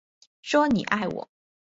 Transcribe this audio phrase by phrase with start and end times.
[0.41, 1.29] 说你爱我